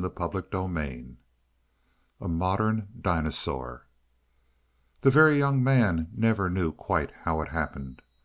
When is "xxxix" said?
0.42-1.16